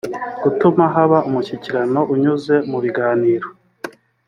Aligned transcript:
gutuma 0.43 0.83
haba 0.95 1.17
umushyikirano 1.27 1.99
unyuze 2.13 2.55
mu 2.69 2.77
biganiro 2.83 3.47